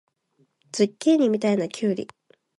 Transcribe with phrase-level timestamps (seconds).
[0.71, 2.09] ズッキーニみたいなきゅうり